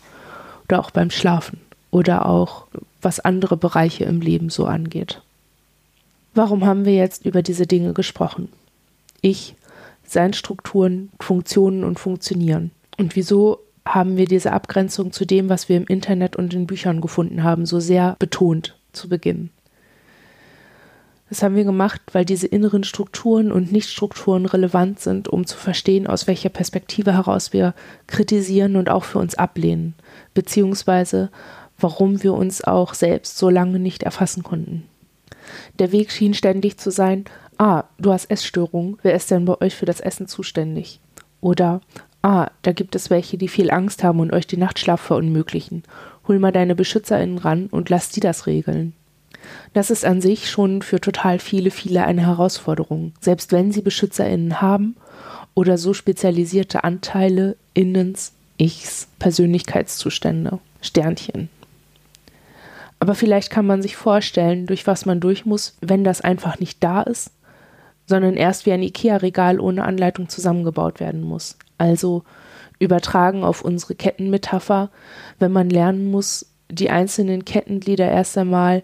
Oder 0.67 0.79
auch 0.79 0.91
beim 0.91 1.09
Schlafen. 1.11 1.59
Oder 1.91 2.27
auch 2.27 2.67
was 3.01 3.19
andere 3.19 3.57
Bereiche 3.57 4.05
im 4.05 4.21
Leben 4.21 4.49
so 4.49 4.65
angeht. 4.65 5.21
Warum 6.33 6.65
haben 6.65 6.85
wir 6.85 6.93
jetzt 6.93 7.25
über 7.25 7.41
diese 7.41 7.65
Dinge 7.65 7.93
gesprochen? 7.93 8.49
Ich 9.21 9.55
seien 10.11 10.33
Strukturen, 10.33 11.09
Funktionen 11.19 11.83
und 11.83 11.99
Funktionieren. 11.99 12.71
Und 12.97 13.15
wieso 13.15 13.59
haben 13.85 14.17
wir 14.17 14.25
diese 14.25 14.51
Abgrenzung 14.51 15.11
zu 15.11 15.25
dem, 15.25 15.49
was 15.49 15.69
wir 15.69 15.77
im 15.77 15.87
Internet 15.87 16.35
und 16.35 16.53
in 16.53 16.67
Büchern 16.67 17.01
gefunden 17.01 17.43
haben, 17.43 17.65
so 17.65 17.79
sehr 17.79 18.15
betont 18.19 18.77
zu 18.91 19.09
Beginn? 19.09 19.49
Das 21.29 21.43
haben 21.43 21.55
wir 21.55 21.63
gemacht, 21.63 22.01
weil 22.11 22.25
diese 22.25 22.47
inneren 22.47 22.83
Strukturen 22.83 23.51
und 23.51 23.71
Nichtstrukturen 23.71 24.47
relevant 24.47 24.99
sind, 24.99 25.27
um 25.27 25.45
zu 25.45 25.57
verstehen, 25.57 26.07
aus 26.07 26.25
welcher 26.25 26.49
Perspektive 26.49 27.13
heraus 27.13 27.53
wir 27.53 27.75
kritisieren 28.07 28.75
und 28.75 28.89
auch 28.89 29.03
für 29.03 29.19
uns 29.19 29.35
ablehnen, 29.35 29.93
beziehungsweise 30.33 31.29
warum 31.77 32.23
wir 32.23 32.33
uns 32.33 32.63
auch 32.63 32.95
selbst 32.95 33.37
so 33.37 33.49
lange 33.49 33.79
nicht 33.79 34.03
erfassen 34.03 34.41
konnten. 34.41 34.85
Der 35.77 35.91
Weg 35.91 36.11
schien 36.11 36.33
ständig 36.33 36.77
zu 36.77 36.91
sein, 36.91 37.25
ah, 37.59 37.83
du 37.99 38.11
hast 38.11 38.31
Essstörungen, 38.31 38.97
wer 39.03 39.13
ist 39.13 39.29
denn 39.29 39.45
bei 39.45 39.61
euch 39.61 39.75
für 39.75 39.85
das 39.85 39.99
Essen 39.99 40.27
zuständig? 40.27 40.99
Oder, 41.41 41.81
ah, 42.23 42.47
da 42.63 42.71
gibt 42.71 42.95
es 42.95 43.11
welche, 43.11 43.37
die 43.37 43.47
viel 43.47 43.69
Angst 43.69 44.03
haben 44.03 44.19
und 44.19 44.33
euch 44.33 44.47
den 44.47 44.61
Nachtschlaf 44.61 44.99
verunmöglichen. 44.99 45.83
Hol 46.27 46.39
mal 46.39 46.51
deine 46.51 46.75
BeschützerInnen 46.75 47.37
ran 47.37 47.67
und 47.67 47.89
lass 47.89 48.09
die 48.09 48.21
das 48.21 48.47
regeln. 48.47 48.93
Das 49.73 49.89
ist 49.91 50.05
an 50.05 50.21
sich 50.21 50.49
schon 50.49 50.81
für 50.81 50.99
total 50.99 51.39
viele, 51.39 51.71
viele 51.71 52.05
eine 52.05 52.21
Herausforderung, 52.21 53.13
selbst 53.19 53.51
wenn 53.51 53.71
sie 53.71 53.81
BeschützerInnen 53.81 54.61
haben 54.61 54.95
oder 55.53 55.77
so 55.77 55.93
spezialisierte 55.93 56.83
Anteile 56.83 57.57
Innens, 57.73 58.33
Ichs, 58.57 59.07
Persönlichkeitszustände, 59.19 60.59
Sternchen. 60.81 61.49
Aber 62.99 63.15
vielleicht 63.15 63.49
kann 63.49 63.65
man 63.65 63.81
sich 63.81 63.95
vorstellen, 63.95 64.65
durch 64.67 64.85
was 64.85 65.05
man 65.05 65.21
durch 65.21 65.45
muss, 65.45 65.77
wenn 65.79 66.03
das 66.03 66.19
einfach 66.19 66.59
nicht 66.59 66.83
da 66.83 67.01
ist 67.01 67.31
sondern 68.09 68.33
erst 68.33 68.65
wie 68.65 68.71
ein 68.71 68.81
IKEA-Regal 68.81 69.59
ohne 69.59 69.83
Anleitung 69.83 70.29
zusammengebaut 70.29 70.99
werden 70.99 71.21
muss. 71.21 71.59
Also 71.77 72.23
übertragen 72.79 73.43
auf 73.43 73.63
unsere 73.63 73.93
Kettenmetapher, 73.93 74.89
wenn 75.37 75.51
man 75.51 75.69
lernen 75.69 76.09
muss, 76.09 76.47
die 76.71 76.89
einzelnen 76.89 77.45
Kettenglieder 77.45 78.09
erst 78.09 78.35
einmal 78.35 78.81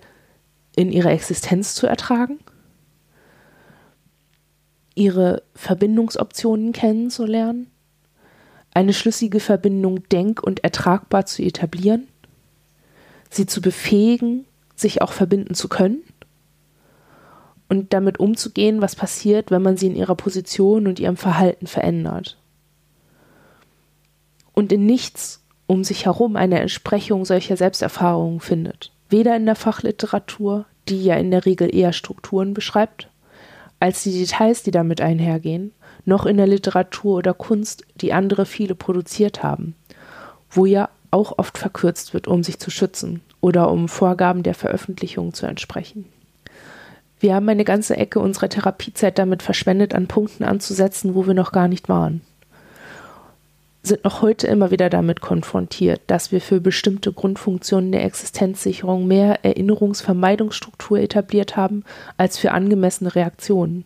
in 0.75 0.91
ihrer 0.91 1.09
Existenz 1.09 1.73
zu 1.73 1.87
ertragen, 1.87 2.37
ihre 4.93 5.41
Verbindungsoptionen 5.55 6.71
kennenzulernen, 6.71 7.71
eine 8.75 8.93
schlüssige 8.93 9.39
Verbindung 9.39 10.07
denk- 10.09 10.43
und 10.43 10.63
ertragbar 10.63 11.25
zu 11.25 11.41
etablieren, 11.41 12.07
sie 13.31 13.47
zu 13.47 13.59
befähigen, 13.59 14.45
sich 14.75 15.01
auch 15.01 15.13
verbinden 15.13 15.55
zu 15.55 15.67
können 15.67 16.03
und 17.69 17.93
damit 17.93 18.19
umzugehen, 18.19 18.81
was 18.81 18.95
passiert, 18.95 19.51
wenn 19.51 19.61
man 19.61 19.77
sie 19.77 19.87
in 19.87 19.95
ihrer 19.95 20.15
Position 20.15 20.87
und 20.87 20.99
ihrem 20.99 21.17
Verhalten 21.17 21.67
verändert. 21.67 22.37
Und 24.53 24.71
in 24.71 24.85
nichts 24.85 25.41
um 25.67 25.83
sich 25.83 26.05
herum 26.05 26.35
eine 26.35 26.59
Entsprechung 26.59 27.25
solcher 27.25 27.57
Selbsterfahrungen 27.57 28.39
findet. 28.39 28.91
Weder 29.09 29.35
in 29.35 29.45
der 29.45 29.55
Fachliteratur, 29.55 30.65
die 30.87 31.03
ja 31.03 31.15
in 31.15 31.31
der 31.31 31.45
Regel 31.45 31.73
eher 31.73 31.93
Strukturen 31.93 32.53
beschreibt, 32.53 33.09
als 33.79 34.03
die 34.03 34.11
Details, 34.11 34.63
die 34.63 34.71
damit 34.71 35.01
einhergehen, 35.01 35.71
noch 36.05 36.25
in 36.25 36.37
der 36.37 36.47
Literatur 36.47 37.17
oder 37.17 37.33
Kunst, 37.33 37.83
die 37.95 38.13
andere 38.13 38.45
viele 38.45 38.75
produziert 38.75 39.43
haben, 39.43 39.75
wo 40.49 40.65
ja 40.65 40.89
auch 41.11 41.37
oft 41.37 41.57
verkürzt 41.57 42.13
wird, 42.13 42.27
um 42.27 42.43
sich 42.43 42.59
zu 42.59 42.69
schützen 42.69 43.21
oder 43.41 43.71
um 43.71 43.89
Vorgaben 43.89 44.43
der 44.43 44.53
Veröffentlichung 44.53 45.33
zu 45.33 45.45
entsprechen. 45.45 46.05
Wir 47.19 47.33
haben 47.33 47.47
eine 47.47 47.63
ganze 47.63 47.95
Ecke 47.95 48.19
unserer 48.19 48.49
Therapiezeit 48.49 49.17
damit 49.17 49.41
verschwendet, 49.41 49.95
an 49.95 50.07
Punkten 50.07 50.43
anzusetzen, 50.43 51.15
wo 51.15 51.25
wir 51.27 51.33
noch 51.33 51.51
gar 51.51 51.67
nicht 51.67 51.89
waren. 51.89 52.21
Sind 53.83 54.03
noch 54.03 54.21
heute 54.21 54.47
immer 54.47 54.71
wieder 54.71 54.89
damit 54.89 55.21
konfrontiert, 55.21 56.01
dass 56.07 56.31
wir 56.31 56.41
für 56.41 56.59
bestimmte 56.59 57.13
Grundfunktionen 57.13 57.91
der 57.91 58.03
Existenzsicherung 58.03 59.07
mehr 59.07 59.45
Erinnerungsvermeidungsstruktur 59.45 60.99
etabliert 60.99 61.55
haben 61.55 61.83
als 62.17 62.37
für 62.37 62.51
angemessene 62.51 63.13
Reaktionen. 63.13 63.85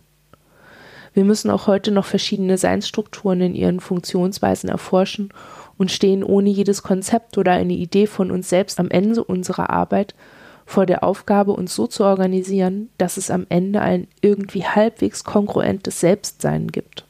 Wir 1.14 1.26
müssen 1.26 1.50
auch 1.50 1.68
heute 1.68 1.92
noch 1.92 2.06
verschiedene 2.06 2.58
Seinsstrukturen 2.58 3.42
in 3.42 3.56
ihren 3.56 3.80
Funktionsweisen 3.82 4.70
erforschen 4.70 5.34
und 5.78 5.92
stehen 5.92 6.24
ohne 6.24 6.50
jedes 6.50 6.82
Konzept 6.82 7.38
oder 7.38 7.52
eine 7.52 7.74
Idee 7.74 8.08
von 8.08 8.32
uns 8.32 8.50
selbst 8.50 8.80
am 8.80 8.90
Ende 8.90 9.24
unserer 9.24 9.70
Arbeit 9.70 10.14
vor 10.70 10.86
der 10.86 11.04
Aufgabe, 11.04 11.54
uns 11.54 11.74
so 11.74 11.88
zu 11.88 12.04
organisieren, 12.04 12.90
dass 13.00 13.18
es 13.18 13.32
am 13.32 13.48
Ende 13.50 13.82
ein 13.82 14.08
irgendwie 14.22 14.64
halbwegs 14.64 15.24
kongruentes 15.24 16.00
Selbstsein 16.00 16.68
gibt. 16.68 17.06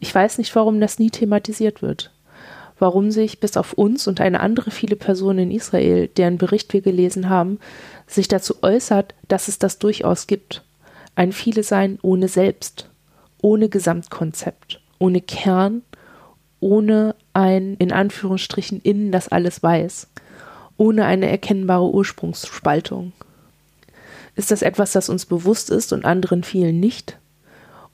Ich 0.00 0.14
weiß 0.14 0.38
nicht, 0.38 0.56
warum 0.56 0.80
das 0.80 0.98
nie 0.98 1.10
thematisiert 1.10 1.82
wird. 1.82 2.10
Warum 2.78 3.10
sich 3.10 3.38
bis 3.38 3.58
auf 3.58 3.74
uns 3.74 4.08
und 4.08 4.18
eine 4.18 4.40
andere 4.40 4.70
viele 4.70 4.96
Personen 4.96 5.40
in 5.40 5.50
Israel, 5.50 6.08
deren 6.08 6.38
Bericht 6.38 6.72
wir 6.72 6.80
gelesen 6.80 7.28
haben, 7.28 7.58
sich 8.06 8.28
dazu 8.28 8.62
äußert, 8.62 9.14
dass 9.28 9.48
es 9.48 9.58
das 9.58 9.78
durchaus 9.78 10.26
gibt. 10.26 10.64
Ein 11.16 11.32
Viele 11.32 11.62
Sein 11.62 11.98
ohne 12.00 12.28
Selbst, 12.28 12.88
ohne 13.42 13.68
Gesamtkonzept, 13.68 14.80
ohne 14.98 15.20
Kern, 15.20 15.82
ohne 16.60 17.14
ein 17.34 17.74
in 17.74 17.92
Anführungsstrichen 17.92 18.80
Innen, 18.80 19.12
das 19.12 19.28
alles 19.28 19.62
weiß 19.62 20.08
ohne 20.78 21.04
eine 21.04 21.28
erkennbare 21.28 21.90
Ursprungsspaltung? 21.90 23.12
Ist 24.34 24.50
das 24.50 24.62
etwas, 24.62 24.92
das 24.92 25.10
uns 25.10 25.26
bewusst 25.26 25.68
ist 25.68 25.92
und 25.92 26.06
anderen 26.06 26.44
vielen 26.44 26.80
nicht? 26.80 27.18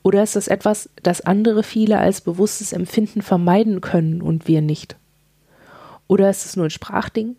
Oder 0.02 0.22
ist 0.22 0.36
das 0.36 0.46
etwas, 0.46 0.90
das 1.02 1.22
andere 1.22 1.62
viele 1.62 1.98
als 1.98 2.20
bewusstes 2.20 2.72
Empfinden 2.72 3.22
vermeiden 3.22 3.80
können 3.80 4.20
und 4.20 4.46
wir 4.46 4.60
nicht? 4.60 4.96
Oder 6.06 6.28
ist 6.28 6.44
es 6.44 6.56
nur 6.56 6.66
ein 6.66 6.70
Sprachding? 6.70 7.36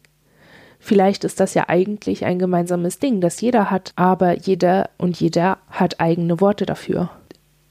Vielleicht 0.79 1.23
ist 1.23 1.39
das 1.39 1.53
ja 1.53 1.69
eigentlich 1.69 2.25
ein 2.25 2.39
gemeinsames 2.39 2.99
Ding, 2.99 3.21
das 3.21 3.39
jeder 3.41 3.69
hat, 3.69 3.93
aber 3.95 4.37
jeder 4.37 4.89
und 4.97 5.19
jeder 5.19 5.59
hat 5.69 5.99
eigene 5.99 6.41
Worte 6.41 6.65
dafür. 6.65 7.09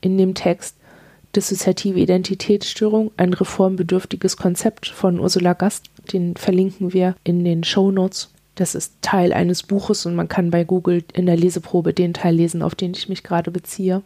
In 0.00 0.16
dem 0.16 0.34
Text 0.34 0.76
Dissoziative 1.34 1.98
Identitätsstörung, 1.98 3.10
ein 3.16 3.32
reformbedürftiges 3.32 4.36
Konzept 4.36 4.86
von 4.86 5.18
Ursula 5.18 5.54
Gast 5.54 5.90
den 6.12 6.36
verlinken 6.36 6.92
wir 6.92 7.16
in 7.24 7.44
den 7.44 7.64
Show 7.64 7.90
Notes. 7.90 8.30
Das 8.54 8.74
ist 8.74 8.94
Teil 9.02 9.32
eines 9.32 9.62
Buches 9.62 10.06
und 10.06 10.14
man 10.14 10.28
kann 10.28 10.50
bei 10.50 10.64
Google 10.64 11.02
in 11.12 11.26
der 11.26 11.36
Leseprobe 11.36 11.92
den 11.92 12.14
Teil 12.14 12.36
lesen, 12.36 12.62
auf 12.62 12.74
den 12.74 12.92
ich 12.92 13.08
mich 13.08 13.22
gerade 13.22 13.50
beziehe. 13.50 14.02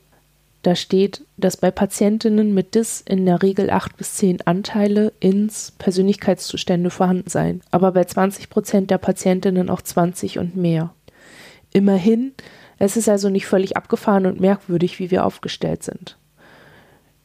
Da 0.62 0.75
steht, 0.75 1.25
dass 1.37 1.57
bei 1.57 1.71
Patientinnen 1.71 2.52
mit 2.52 2.75
DIS 2.75 3.02
in 3.07 3.26
der 3.26 3.43
Regel 3.43 3.71
acht 3.71 3.97
bis 3.97 4.14
zehn 4.14 4.40
Anteile 4.43 5.12
ins 5.21 5.73
Persönlichkeitszustände 5.78 6.90
vorhanden 6.90 7.31
seien, 7.31 7.62
aber 7.71 7.93
bei 7.93 8.05
20 8.05 8.50
Prozent 8.50 8.90
der 8.90 8.99
Patientinnen 8.99 9.71
auch 9.71 9.83
20 9.83 10.38
und 10.38 10.57
mehr. 10.57 10.93
Immerhin, 11.73 12.33
es 12.78 12.97
ist 12.97 13.09
also 13.09 13.28
nicht 13.28 13.47
völlig 13.47 13.76
abgefahren 13.76 14.26
und 14.26 14.40
merkwürdig, 14.40 14.99
wie 14.99 15.11
wir 15.11 15.25
aufgestellt 15.25 15.85
sind. 15.85 16.17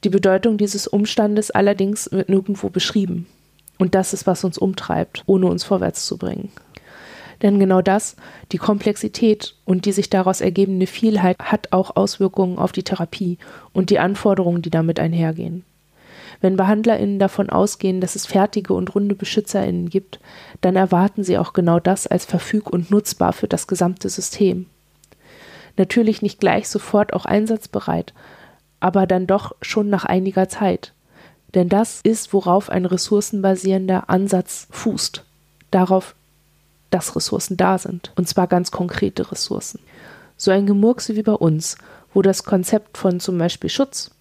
Die 0.03 0.10
Bedeutung 0.10 0.58
dieses 0.58 0.86
Umstandes 0.86 1.50
allerdings 1.50 2.12
wird 2.12 2.30
nirgendwo 2.30 2.70
beschrieben. 2.70 3.25
Und 3.80 3.96
das 3.96 4.13
ist, 4.13 4.27
was 4.27 4.44
uns 4.44 4.58
umtreibt, 4.58 5.24
ohne 5.25 5.48
uns 5.48 5.63
vorwärts 5.63 6.06
zu 6.06 6.18
bringen. 6.18 6.51
Denn 7.42 7.60
genau 7.60 7.82
das, 7.82 8.15
die 8.51 8.58
Komplexität 8.58 9.56
und 9.65 9.86
die 9.86 9.92
sich 9.92 10.10
daraus 10.10 10.39
ergebende 10.39 10.88
Vielheit, 10.88 11.38
hat 11.39 11.74
auch 11.74 11.96
Auswirkungen 11.96 12.58
auf 12.58 12.72
die 12.72 12.84
Therapie 12.84 13.38
und 13.74 13.89
die 13.89 14.00
Anforderungen, 14.00 14.62
die 14.62 14.70
damit 14.70 15.00
einhergehen. 15.00 15.65
Wenn 16.39 16.58
BehandlerInnen 16.58 17.20
davon 17.20 17.50
ausgehen, 17.50 18.01
dass 18.01 18.15
es 18.15 18.25
fertige 18.25 18.74
und 18.74 18.96
runde 18.96 19.15
BeschützerInnen 19.15 19.89
gibt, 19.89 20.20
dann 20.62 20.75
erwarten 20.75 21.24
sie 21.24 21.38
auch 21.38 21.53
genau 21.53 21.80
das 21.80 22.08
als 22.08 22.25
verfüg- 22.25 22.70
und 22.70 22.92
nutzbar 22.92 23.34
für 23.34 23.48
das 23.48 23.68
gesamte 23.68 24.10
System. 24.10 24.65
Natürlich 25.77 26.22
nicht 26.22 26.39
gleich 26.39 26.70
sofort 26.70 27.13
auch 27.13 27.25
einsatzbereit, 27.25 28.13
aber 28.80 29.08
dann 29.08 29.27
doch 29.27 29.56
schon 29.62 29.89
nach 29.89 30.06
einiger 30.06 30.50
Zeit. 30.50 30.94
Denn 31.53 31.69
das 31.69 32.01
ist, 32.03 32.33
worauf 32.33 32.69
ein 32.69 32.86
ressourcenbasierender 32.86 34.10
Ansatz 34.10 34.67
fußt. 34.72 35.24
Darauf, 35.72 36.15
dass 36.89 37.15
Ressourcen 37.15 37.57
da 37.57 37.77
sind. 37.77 38.12
Und 38.15 38.27
zwar 38.27 38.48
ganz 38.48 38.72
konkrete 38.72 39.31
Ressourcen. 39.31 39.79
So 40.38 40.51
ein 40.51 40.65
Gemurkse 40.65 41.15
wie 41.15 41.24
bei 41.24 41.33
uns, 41.33 41.77
wo 42.13 42.22
das 42.22 42.43
Konzept 42.43 42.98
von 42.98 43.19
zum 43.19 43.38
Beispiel 43.38 43.69
Schutz 43.69 44.12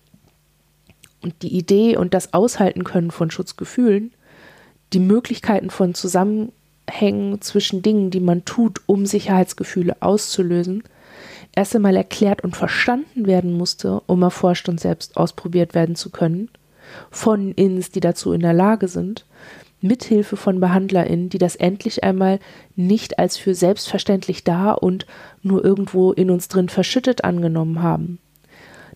und 1.22 1.42
die 1.42 1.56
Idee 1.56 1.96
und 1.96 2.14
das 2.14 2.34
Aushalten 2.34 2.84
können 2.84 3.10
von 3.10 3.30
Schutzgefühlen, 3.30 4.12
die 4.92 4.98
Möglichkeiten 4.98 5.70
von 5.70 5.94
Zusammenhängen 5.94 7.40
zwischen 7.40 7.82
Dingen, 7.82 8.10
die 8.10 8.20
man 8.20 8.44
tut, 8.44 8.80
um 8.86 9.06
Sicherheitsgefühle 9.06 9.96
auszulösen, 10.00 10.82
erst 11.54 11.76
einmal 11.76 11.96
erklärt 11.96 12.42
und 12.42 12.56
verstanden 12.56 13.26
werden 13.26 13.56
musste, 13.56 14.00
um 14.06 14.22
erforscht 14.22 14.68
und 14.68 14.80
selbst 14.80 15.16
ausprobiert 15.16 15.74
werden 15.74 15.96
zu 15.96 16.10
können, 16.10 16.48
von 17.10 17.52
Ins, 17.52 17.90
die 17.90 18.00
dazu 18.00 18.32
in 18.32 18.40
der 18.40 18.52
Lage 18.52 18.88
sind, 18.88 19.26
mithilfe 19.80 20.36
von 20.36 20.60
BehandlerInnen, 20.60 21.28
die 21.28 21.38
das 21.38 21.56
endlich 21.56 22.04
einmal 22.04 22.38
nicht 22.76 23.18
als 23.18 23.36
für 23.36 23.54
selbstverständlich 23.54 24.44
da 24.44 24.72
und 24.72 25.06
nur 25.42 25.64
irgendwo 25.64 26.12
in 26.12 26.30
uns 26.30 26.48
drin 26.48 26.68
verschüttet 26.68 27.24
angenommen 27.24 27.82
haben. 27.82 28.18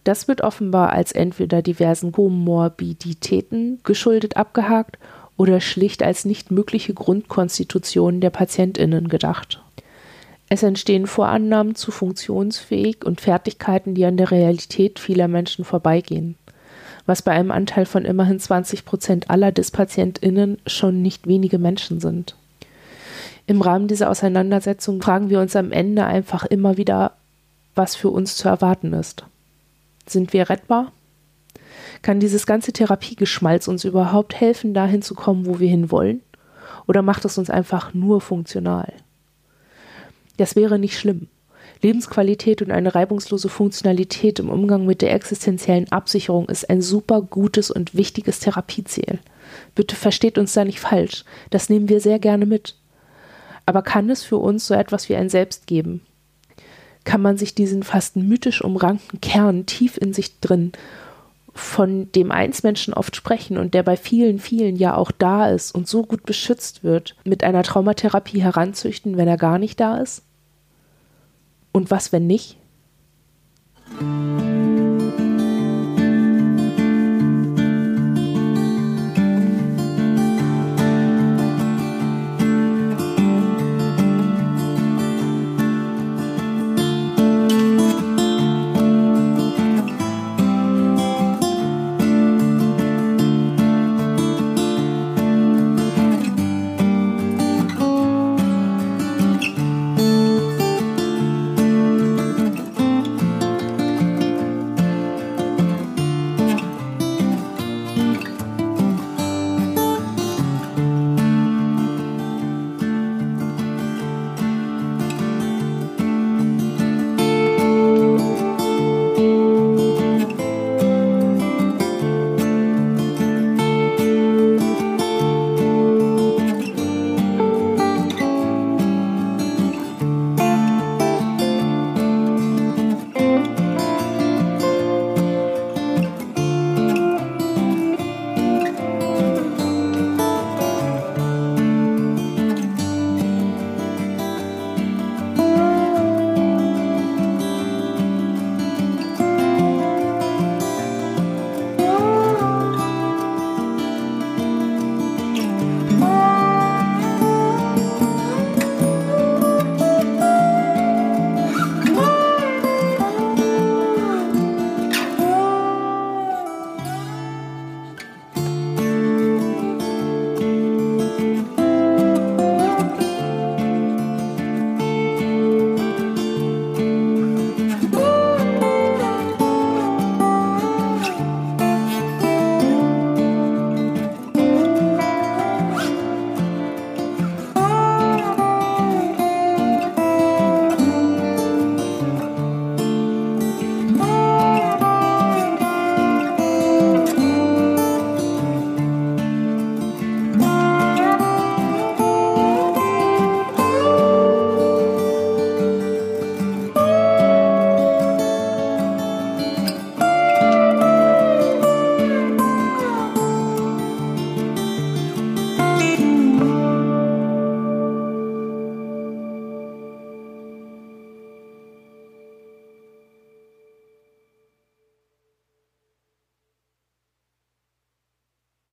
Das 0.04 0.28
wird 0.28 0.42
offenbar 0.42 0.90
als 0.92 1.10
entweder 1.10 1.62
diversen 1.62 2.12
Komorbiditäten 2.12 3.80
geschuldet 3.82 4.36
abgehakt 4.36 4.98
oder 5.36 5.60
schlicht 5.60 6.02
als 6.02 6.24
nicht 6.24 6.52
mögliche 6.52 6.94
Grundkonstitution 6.94 8.20
der 8.20 8.30
PatientInnen 8.30 9.08
gedacht. 9.08 9.60
Es 10.48 10.62
entstehen 10.62 11.08
Vorannahmen 11.08 11.74
zu 11.74 11.90
funktionsfähig 11.90 13.04
und 13.04 13.20
Fertigkeiten, 13.20 13.94
die 13.94 14.04
an 14.04 14.16
der 14.16 14.30
Realität 14.30 15.00
vieler 15.00 15.26
Menschen 15.26 15.64
vorbeigehen, 15.64 16.36
was 17.06 17.22
bei 17.22 17.32
einem 17.32 17.50
Anteil 17.50 17.86
von 17.86 18.04
immerhin 18.04 18.40
20 18.40 18.84
Prozent 18.84 19.30
aller 19.30 19.52
DIS-PatientInnen 19.52 20.58
schon 20.66 21.02
nicht 21.02 21.26
wenige 21.26 21.58
Menschen 21.58 22.00
sind. 22.00 22.36
Im 23.46 23.62
Rahmen 23.62 23.86
dieser 23.86 24.10
Auseinandersetzung 24.10 25.00
fragen 25.00 25.30
wir 25.30 25.40
uns 25.40 25.54
am 25.54 25.70
Ende 25.70 26.04
einfach 26.04 26.44
immer 26.44 26.76
wieder, 26.76 27.12
was 27.76 27.94
für 27.94 28.10
uns 28.10 28.36
zu 28.36 28.48
erwarten 28.48 28.92
ist. 28.92 29.24
Sind 30.06 30.32
wir 30.32 30.50
rettbar? 30.50 30.92
Kann 32.02 32.20
dieses 32.20 32.46
ganze 32.46 32.72
Therapiegeschmalz 32.72 33.68
uns 33.68 33.84
überhaupt 33.84 34.34
helfen, 34.34 34.74
dahin 34.74 35.02
zu 35.02 35.14
kommen, 35.14 35.46
wo 35.46 35.60
wir 35.60 35.68
hinwollen? 35.68 36.22
Oder 36.88 37.02
macht 37.02 37.24
es 37.24 37.38
uns 37.38 37.50
einfach 37.50 37.94
nur 37.94 38.20
funktional? 38.20 38.92
Das 40.36 40.56
wäre 40.56 40.78
nicht 40.78 40.98
schlimm. 40.98 41.28
Lebensqualität 41.82 42.62
und 42.62 42.70
eine 42.70 42.94
reibungslose 42.94 43.48
Funktionalität 43.48 44.38
im 44.38 44.48
Umgang 44.48 44.86
mit 44.86 45.02
der 45.02 45.12
existenziellen 45.12 45.90
Absicherung 45.92 46.48
ist 46.48 46.68
ein 46.70 46.82
super 46.82 47.20
gutes 47.20 47.70
und 47.70 47.94
wichtiges 47.94 48.40
Therapieziel. 48.40 49.18
Bitte 49.74 49.96
versteht 49.96 50.38
uns 50.38 50.52
da 50.52 50.64
nicht 50.64 50.80
falsch. 50.80 51.24
Das 51.50 51.68
nehmen 51.68 51.88
wir 51.88 52.00
sehr 52.00 52.18
gerne 52.18 52.46
mit. 52.46 52.76
Aber 53.66 53.82
kann 53.82 54.10
es 54.10 54.22
für 54.22 54.38
uns 54.38 54.66
so 54.66 54.74
etwas 54.74 55.08
wie 55.08 55.16
ein 55.16 55.28
Selbst 55.28 55.66
geben? 55.66 56.02
kann 57.06 57.22
man 57.22 57.38
sich 57.38 57.54
diesen 57.54 57.82
fast 57.82 58.16
mythisch 58.16 58.60
umrankten 58.60 59.22
Kern 59.22 59.64
tief 59.64 59.96
in 59.96 60.12
sich 60.12 60.40
drin, 60.40 60.72
von 61.54 62.12
dem 62.12 62.30
eins 62.30 62.62
Menschen 62.62 62.92
oft 62.92 63.16
sprechen 63.16 63.56
und 63.56 63.72
der 63.72 63.82
bei 63.82 63.96
vielen, 63.96 64.38
vielen 64.38 64.76
ja 64.76 64.94
auch 64.94 65.10
da 65.10 65.48
ist 65.48 65.74
und 65.74 65.88
so 65.88 66.02
gut 66.02 66.26
beschützt 66.26 66.84
wird, 66.84 67.16
mit 67.24 67.42
einer 67.44 67.62
Traumatherapie 67.62 68.42
heranzüchten, 68.42 69.16
wenn 69.16 69.28
er 69.28 69.38
gar 69.38 69.58
nicht 69.58 69.80
da 69.80 69.96
ist? 69.96 70.22
Und 71.76 71.90
was, 71.90 72.10
wenn 72.10 72.26
nicht? 72.26 72.56